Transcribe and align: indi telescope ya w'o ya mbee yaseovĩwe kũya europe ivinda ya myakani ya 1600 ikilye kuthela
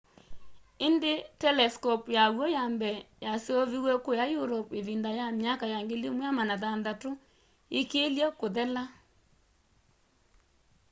indi 0.87 1.13
telescope 1.43 2.05
ya 2.17 2.23
w'o 2.35 2.45
ya 2.55 2.63
mbee 2.73 2.97
yaseovĩwe 3.25 3.93
kũya 4.05 4.25
europe 4.39 4.69
ivinda 4.79 5.09
ya 5.19 5.25
myakani 5.39 5.73
ya 5.75 5.81
1600 5.89 7.09
ikilye 7.79 8.25
kuthela 8.39 8.83